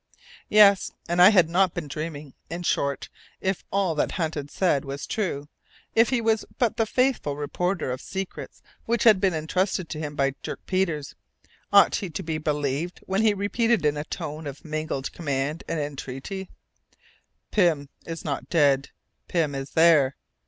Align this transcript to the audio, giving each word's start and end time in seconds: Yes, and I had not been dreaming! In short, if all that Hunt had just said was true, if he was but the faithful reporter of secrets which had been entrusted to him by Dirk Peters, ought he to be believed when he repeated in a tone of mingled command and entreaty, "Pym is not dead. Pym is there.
Yes, 0.49 0.91
and 1.07 1.21
I 1.21 1.29
had 1.29 1.47
not 1.47 1.75
been 1.75 1.87
dreaming! 1.87 2.33
In 2.49 2.63
short, 2.63 3.07
if 3.39 3.63
all 3.69 3.93
that 3.93 4.13
Hunt 4.13 4.33
had 4.33 4.47
just 4.47 4.57
said 4.57 4.83
was 4.83 5.05
true, 5.05 5.47
if 5.93 6.09
he 6.09 6.21
was 6.21 6.43
but 6.57 6.77
the 6.77 6.87
faithful 6.87 7.35
reporter 7.35 7.91
of 7.91 8.01
secrets 8.01 8.63
which 8.87 9.03
had 9.03 9.21
been 9.21 9.35
entrusted 9.35 9.89
to 9.89 9.99
him 9.99 10.15
by 10.15 10.33
Dirk 10.41 10.65
Peters, 10.65 11.13
ought 11.71 11.97
he 11.97 12.09
to 12.09 12.23
be 12.23 12.39
believed 12.39 13.03
when 13.05 13.21
he 13.21 13.35
repeated 13.35 13.85
in 13.85 13.95
a 13.95 14.03
tone 14.05 14.47
of 14.47 14.65
mingled 14.65 15.11
command 15.11 15.63
and 15.67 15.79
entreaty, 15.79 16.49
"Pym 17.51 17.87
is 18.03 18.25
not 18.25 18.49
dead. 18.49 18.89
Pym 19.27 19.53
is 19.53 19.69
there. 19.69 20.15